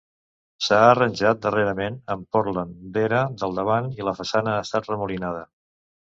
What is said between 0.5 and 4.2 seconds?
S'ha arranjat darrerament amb pòrtland d'era del davant i la